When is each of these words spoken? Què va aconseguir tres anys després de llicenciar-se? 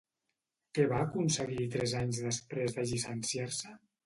Què 0.77 0.85
va 0.93 1.01
aconseguir 1.07 1.67
tres 1.75 1.93
anys 2.01 2.23
després 2.29 2.75
de 2.79 2.89
llicenciar-se? 2.95 3.77